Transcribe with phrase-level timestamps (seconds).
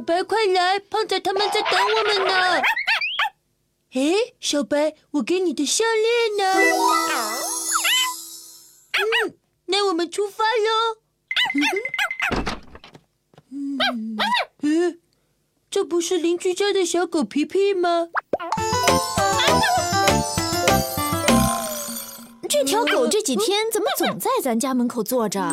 [0.00, 0.78] 小白，快来！
[0.78, 2.62] 胖仔他们在等我们呢。
[3.92, 6.54] 哎，小白，我给你的项链呢？
[8.96, 9.36] 嗯，
[9.66, 10.96] 那我们出发喽。
[13.52, 14.16] 嗯，
[14.62, 15.00] 嗯，
[15.70, 18.08] 这不是邻居家的小狗皮皮吗？
[22.48, 25.52] 这条狗这几天怎么总在咱家门口坐着？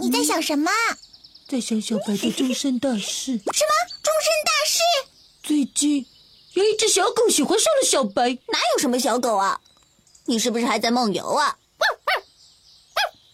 [0.00, 0.70] 你在想什么？
[1.46, 3.32] 在想小白的终身大事。
[3.32, 3.42] 什么
[4.02, 4.80] 终身大事？
[5.42, 6.06] 最近
[6.54, 8.30] 有一只小狗喜欢上了小白。
[8.30, 9.60] 哪有什么小狗啊？
[10.24, 11.58] 你是不是还在梦游啊？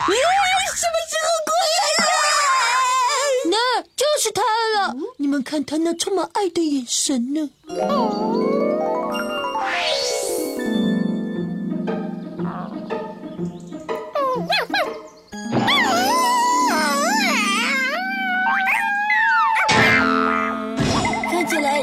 [0.00, 2.10] 什么时候过来了？
[3.50, 4.42] 那就是他
[4.74, 4.94] 了。
[5.18, 7.48] 你们看他那充满爱的眼神呢。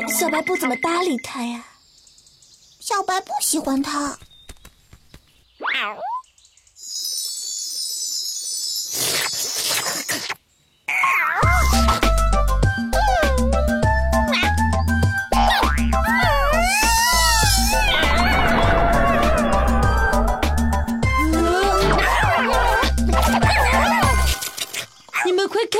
[0.10, 1.66] 小白不怎么搭理他呀。
[2.80, 4.18] 小白不喜欢他。
[25.26, 25.80] 你们快看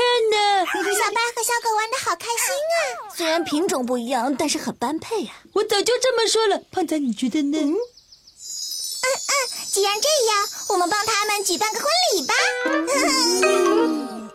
[1.64, 3.08] 白和小狗玩的好开心啊！
[3.16, 5.32] 虽然品种不一样，但是很般配呀。
[5.54, 7.58] 我早就这么说了，胖仔，你觉得呢？
[7.58, 9.32] 嗯嗯，
[9.72, 12.34] 既然这样，我们帮他们举办个婚礼吧。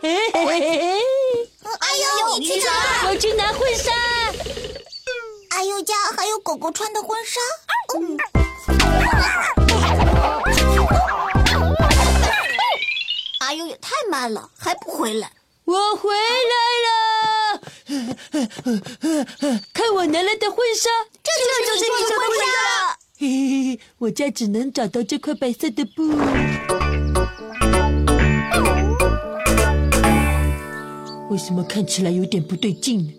[1.80, 3.10] 哎呦，你去哪儿？
[3.10, 3.92] 我去拿婚纱。
[5.50, 7.40] 阿优家还有狗狗穿的婚纱。
[7.96, 8.16] 嗯
[13.40, 15.32] 阿优也太慢了，还不回来。
[15.64, 16.16] 我回来
[16.86, 16.89] 了，
[19.72, 20.88] 看我拿来的婚纱。
[21.22, 21.30] 这
[21.66, 22.44] 就是你的婚纱。
[23.18, 23.30] 嘿嘿
[23.64, 26.08] 嘿，我家只能找到这块白色的布。
[31.30, 33.12] 为什么看起来有点不对劲呢？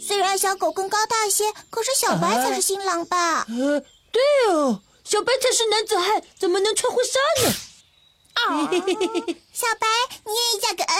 [0.00, 3.46] 虽然小狗更高大些，可是小白才是新郎吧？
[3.48, 7.54] 呃，对哦，小白才是男子汉，怎么能穿婚纱呢？
[9.52, 9.86] 小白，
[10.24, 10.94] 你愿意嫁给呃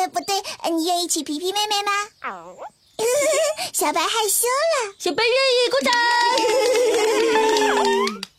[0.00, 1.92] 呃不对，呃你愿意娶皮皮妹妹吗？
[3.74, 4.94] 小白害羞了。
[4.98, 5.92] 小白愿意，鼓掌。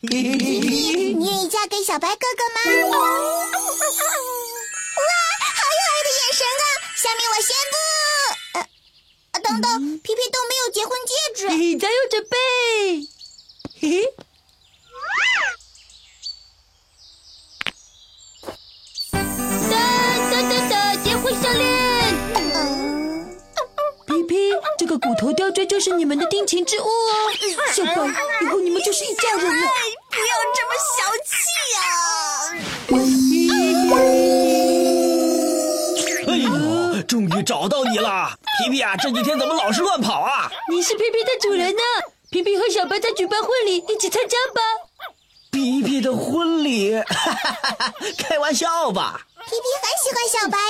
[0.00, 0.12] 你
[1.24, 2.60] 愿意嫁给小白哥哥吗？
[2.90, 2.98] 哇，
[5.38, 6.64] 好有爱的眼神啊！
[6.96, 7.74] 下面我宣布，
[9.42, 11.48] 等等，皮皮都没有结婚戒指。
[11.50, 12.36] 嘿早有准备。
[13.80, 14.25] 嘿嘿。
[24.96, 26.88] 这个骨头吊坠就是你们的定情之物哦。
[27.70, 27.92] 小白，
[28.40, 29.66] 以后你们就是一家人了。
[30.08, 31.36] 不要这么小气
[31.76, 31.78] 呀、
[36.26, 38.96] 哎呦，终于找到你了，皮皮啊！
[38.96, 40.50] 这几天怎么老是乱跑啊？
[40.70, 41.82] 你是皮皮的主人呢。
[42.30, 44.62] 皮皮和小白在举办婚礼，一起参加吧。
[45.50, 47.92] 皮皮的婚礼，哈哈哈！
[48.16, 49.20] 开玩笑吧？
[49.44, 50.64] 皮皮很喜欢小白哟。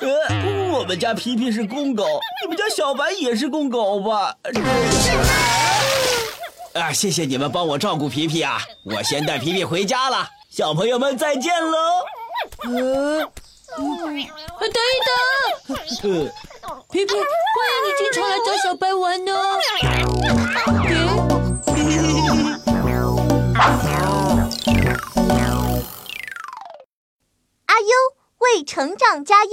[0.00, 2.04] 呃，我们家皮皮是公狗，
[2.42, 4.34] 你们家小白也是公狗吧？
[6.72, 8.62] 啊，谢谢你们帮我照顾皮皮啊！
[8.84, 11.78] 我先带皮皮回家了，小朋友们再见喽。
[12.64, 13.20] 呃，
[13.76, 15.76] 呃等一等，呃，
[16.90, 19.58] 皮皮，欢迎你经常来找小白玩哦。
[27.66, 27.86] 阿优
[28.38, 29.50] 为成长加油。